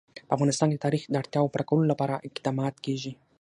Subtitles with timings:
[0.27, 3.11] په افغانستان کې د تاریخ د اړتیاوو پوره کولو لپاره اقدامات کېږي.